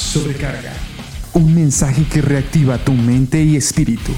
Sobrecarga. 0.00 0.72
Un 1.34 1.54
mensaje 1.54 2.04
que 2.04 2.20
reactiva 2.20 2.78
tu 2.78 2.94
mente 2.94 3.44
y 3.44 3.54
espíritu. 3.54 4.10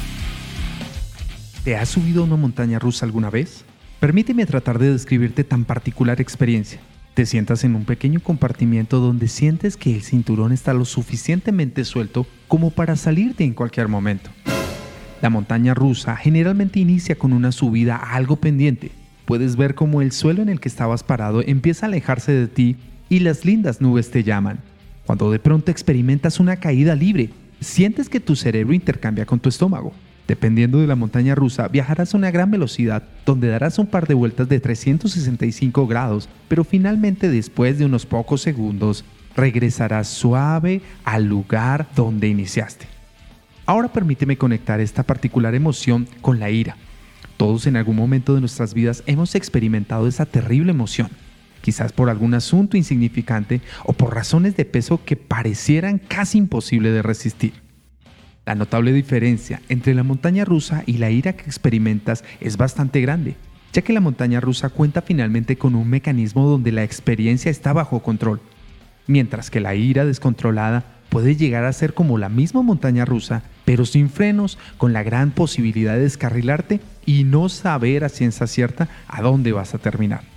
¿Te 1.65 1.77
has 1.77 1.91
subido 1.91 2.23
a 2.23 2.25
una 2.25 2.37
montaña 2.37 2.79
rusa 2.79 3.05
alguna 3.05 3.29
vez? 3.29 3.65
Permíteme 4.01 4.47
tratar 4.47 4.79
de 4.79 4.93
describirte 4.93 5.45
tan 5.45 5.65
particular 5.65 6.21
experiencia. 6.21 6.81
Te 7.13 7.27
sientas 7.27 7.65
en 7.65 7.75
un 7.75 7.85
pequeño 7.85 8.21
compartimiento 8.21 9.01
donde 9.01 9.29
sientes 9.29 9.77
que 9.77 9.95
el 9.95 10.03
cinturón 10.03 10.53
está 10.53 10.73
lo 10.73 10.87
suficientemente 10.87 11.85
suelto 11.85 12.27
como 12.49 12.71
para 12.71 12.97
salirte 12.97 13.45
en 13.45 13.53
cualquier 13.53 13.89
momento. 13.89 14.31
La 15.21 15.29
montaña 15.31 15.75
rusa 15.75 16.17
generalmente 16.17 16.79
inicia 16.79 17.19
con 17.19 17.35
una 17.35 17.53
subida 17.53 17.97
algo 17.97 18.37
pendiente. 18.37 18.93
Puedes 19.27 19.57
ver 19.57 19.75
cómo 19.75 20.01
el 20.01 20.13
suelo 20.13 20.43
en 20.43 20.49
el 20.49 20.61
que 20.61 20.69
estabas 20.69 21.03
parado 21.03 21.43
empieza 21.43 21.85
a 21.85 21.89
alejarse 21.89 22.33
de 22.33 22.47
ti 22.47 22.77
y 23.11 23.19
las 23.19 23.45
lindas 23.45 23.83
nubes 23.83 24.11
te 24.11 24.23
llaman. 24.23 24.61
Cuando 25.07 25.31
de 25.31 25.39
pronto 25.39 25.71
experimentas 25.71 26.39
una 26.39 26.57
caída 26.57 26.95
libre, 26.95 27.31
sientes 27.61 28.09
que 28.09 28.21
tu 28.21 28.37
cerebro 28.37 28.73
intercambia 28.73 29.27
con 29.27 29.41
tu 29.41 29.49
estómago. 29.49 29.93
Dependiendo 30.29 30.79
de 30.79 30.87
la 30.87 30.95
montaña 30.95 31.35
rusa, 31.35 31.67
viajarás 31.67 32.15
a 32.15 32.17
una 32.17 32.31
gran 32.31 32.51
velocidad 32.51 33.03
donde 33.27 33.49
darás 33.49 33.79
un 33.79 33.87
par 33.87 34.07
de 34.07 34.15
vueltas 34.15 34.49
de 34.49 34.61
365 34.61 35.87
grados, 35.89 36.29
pero 36.49 36.63
finalmente 36.63 37.29
después 37.29 37.79
de 37.79 37.85
unos 37.85 38.07
pocos 38.07 38.41
segundos 38.41 39.05
regresarás 39.35 40.07
suave 40.07 40.81
al 41.05 41.25
lugar 41.25 41.89
donde 41.97 42.29
iniciaste. 42.29 42.87
Ahora 43.67 43.89
permíteme 43.89 44.39
conectar 44.39 44.81
esta 44.81 45.03
particular 45.03 45.55
emoción 45.55 46.07
con 46.21 46.39
la 46.39 46.51
ira. 46.51 46.77
Todos 47.37 47.67
en 47.67 47.77
algún 47.77 47.97
momento 47.97 48.35
de 48.35 48.41
nuestras 48.41 48.75
vidas 48.75 49.03
hemos 49.07 49.35
experimentado 49.35 50.07
esa 50.07 50.27
terrible 50.27 50.71
emoción 50.71 51.09
quizás 51.63 51.93
por 51.93 52.11
algún 52.11 52.35
asunto 52.35 52.77
insignificante 52.77 53.63
o 53.85 53.95
por 53.95 54.15
razones 54.15 54.57
de 54.57 54.67
peso 54.67 55.01
que 55.05 55.17
parecieran 55.17 55.99
casi 55.99 56.37
imposible 56.37 56.91
de 56.91 57.01
resistir. 57.01 57.55
La 58.45 58.55
notable 58.55 58.93
diferencia 58.93 59.63
entre 59.69 59.95
la 59.95 60.03
montaña 60.03 60.45
rusa 60.45 60.83
y 60.85 60.99
la 60.99 61.11
ira 61.11 61.35
que 61.35 61.45
experimentas 61.45 62.25
es 62.41 62.57
bastante 62.57 63.01
grande, 63.01 63.37
ya 63.73 63.83
que 63.83 63.93
la 63.93 64.01
montaña 64.01 64.41
rusa 64.41 64.69
cuenta 64.69 65.01
finalmente 65.01 65.57
con 65.57 65.77
un 65.77 65.89
mecanismo 65.89 66.47
donde 66.49 66.73
la 66.73 66.83
experiencia 66.83 67.51
está 67.51 67.73
bajo 67.73 68.03
control, 68.03 68.41
mientras 69.07 69.49
que 69.49 69.61
la 69.61 69.77
ira 69.77 70.05
descontrolada 70.05 70.85
puede 71.09 71.37
llegar 71.37 71.65
a 71.65 71.73
ser 71.73 71.95
como 71.95 72.19
la 72.19 72.29
misma 72.29 72.63
montaña 72.63 73.05
rusa, 73.05 73.43
pero 73.65 73.85
sin 73.85 74.11
frenos, 74.11 74.59
con 74.77 74.93
la 74.93 75.03
gran 75.05 75.31
posibilidad 75.31 75.95
de 75.95 76.01
descarrilarte 76.01 76.81
y 77.07 77.25
no 77.25 77.49
saber 77.49 78.03
a 78.03 78.09
ciencia 78.09 78.47
cierta 78.49 78.89
a 79.07 79.23
dónde 79.23 79.53
vas 79.53 79.75
a 79.75 79.79
terminar. 79.79 80.32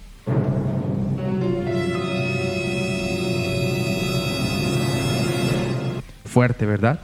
Fuerte, 6.36 6.66
¿verdad? 6.66 7.00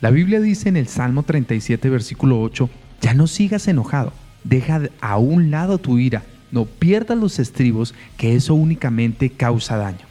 La 0.00 0.10
Biblia 0.10 0.40
dice 0.40 0.70
en 0.70 0.78
el 0.78 0.88
Salmo 0.88 1.22
37, 1.22 1.90
versículo 1.90 2.40
8, 2.40 2.70
ya 3.02 3.12
no 3.12 3.26
sigas 3.26 3.68
enojado, 3.68 4.14
deja 4.42 4.80
a 5.02 5.18
un 5.18 5.50
lado 5.50 5.76
tu 5.76 5.98
ira, 5.98 6.22
no 6.50 6.64
pierdas 6.64 7.18
los 7.18 7.40
estribos, 7.40 7.94
que 8.16 8.36
eso 8.36 8.54
únicamente 8.54 9.28
causa 9.28 9.76
daño. 9.76 10.06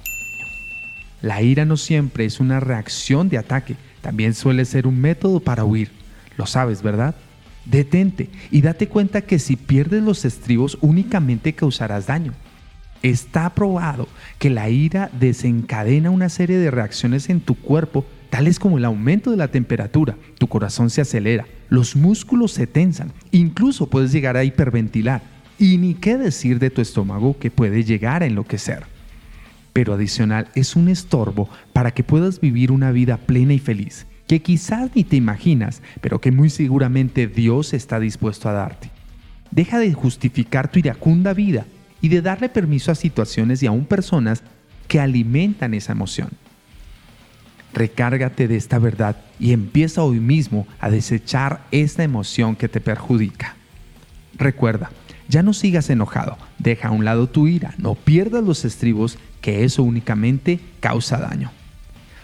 La 1.23 1.41
ira 1.41 1.65
no 1.65 1.77
siempre 1.77 2.25
es 2.25 2.39
una 2.39 2.59
reacción 2.59 3.27
de 3.27 3.39
ataque, 3.39 3.75
también 4.01 4.35
suele 4.35 4.65
ser 4.65 4.85
un 4.85 5.01
método 5.01 5.39
para 5.39 5.65
huir. 5.65 5.89
Lo 6.37 6.45
sabes, 6.45 6.83
¿verdad? 6.83 7.15
Detente 7.65 8.29
y 8.51 8.61
date 8.61 8.87
cuenta 8.87 9.21
que 9.21 9.39
si 9.39 9.55
pierdes 9.55 10.03
los 10.03 10.25
estribos 10.25 10.77
únicamente 10.81 11.53
causarás 11.53 12.05
daño. 12.05 12.33
Está 13.01 13.49
probado 13.55 14.07
que 14.37 14.51
la 14.51 14.69
ira 14.69 15.09
desencadena 15.19 16.11
una 16.11 16.29
serie 16.29 16.59
de 16.59 16.69
reacciones 16.69 17.31
en 17.31 17.41
tu 17.41 17.55
cuerpo 17.55 18.05
tales 18.29 18.59
como 18.59 18.77
el 18.77 18.85
aumento 18.85 19.31
de 19.31 19.37
la 19.37 19.49
temperatura, 19.49 20.15
tu 20.37 20.47
corazón 20.47 20.89
se 20.89 21.01
acelera, 21.01 21.45
los 21.69 21.95
músculos 21.95 22.51
se 22.51 22.67
tensan, 22.67 23.11
incluso 23.31 23.89
puedes 23.89 24.11
llegar 24.11 24.37
a 24.37 24.43
hiperventilar. 24.43 25.21
Y 25.59 25.77
ni 25.77 25.95
qué 25.95 26.17
decir 26.17 26.59
de 26.59 26.69
tu 26.69 26.81
estómago 26.81 27.37
que 27.39 27.49
puede 27.49 27.83
llegar 27.83 28.21
a 28.21 28.27
enloquecer. 28.27 28.83
Pero 29.73 29.93
adicional 29.93 30.49
es 30.53 30.75
un 30.75 30.87
estorbo 30.87 31.49
para 31.73 31.91
que 31.91 32.03
puedas 32.03 32.39
vivir 32.39 32.71
una 32.71 32.91
vida 32.91 33.17
plena 33.17 33.53
y 33.53 33.59
feliz, 33.59 34.05
que 34.27 34.41
quizás 34.41 34.91
ni 34.93 35.03
te 35.03 35.15
imaginas, 35.15 35.81
pero 36.01 36.21
que 36.21 36.31
muy 36.31 36.49
seguramente 36.49 37.27
Dios 37.27 37.73
está 37.73 37.99
dispuesto 37.99 38.49
a 38.49 38.53
darte. 38.53 38.91
Deja 39.51 39.79
de 39.79 39.93
justificar 39.93 40.69
tu 40.69 40.79
iracunda 40.79 41.33
vida 41.33 41.65
y 42.01 42.09
de 42.09 42.21
darle 42.21 42.49
permiso 42.49 42.91
a 42.91 42.95
situaciones 42.95 43.63
y 43.63 43.67
aún 43.67 43.85
personas 43.85 44.43
que 44.87 44.99
alimentan 44.99 45.73
esa 45.73 45.93
emoción. 45.93 46.29
Recárgate 47.77 48.47
de 48.47 48.55
esta 48.55 48.79
verdad 48.79 49.17
y 49.39 49.53
empieza 49.53 50.01
hoy 50.01 50.19
mismo 50.19 50.65
a 50.79 50.89
desechar 50.89 51.61
esta 51.69 52.03
emoción 52.03 52.55
que 52.55 52.67
te 52.67 52.81
perjudica. 52.81 53.55
Recuerda, 54.35 54.89
ya 55.29 55.43
no 55.43 55.53
sigas 55.53 55.91
enojado, 55.91 56.39
deja 56.57 56.87
a 56.87 56.91
un 56.91 57.05
lado 57.05 57.29
tu 57.29 57.45
ira, 57.45 57.75
no 57.77 57.93
pierdas 57.93 58.43
los 58.43 58.65
estribos, 58.65 59.19
que 59.41 59.63
eso 59.63 59.83
únicamente 59.83 60.59
causa 60.79 61.19
daño. 61.19 61.51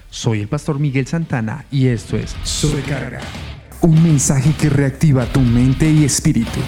Soy 0.10 0.40
el 0.40 0.48
pastor 0.48 0.80
Miguel 0.80 1.06
Santana 1.06 1.66
y 1.70 1.86
esto 1.86 2.18
es 2.18 2.36
Sobrecarga, 2.42 3.20
un 3.82 4.02
mensaje 4.02 4.54
que 4.60 4.70
reactiva 4.70 5.28
tu 5.28 5.42
mente 5.42 5.88
y 5.88 6.04
espíritu. 6.04 6.62